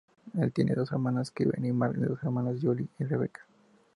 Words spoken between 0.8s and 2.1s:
hermanos, Kevin y Marc, y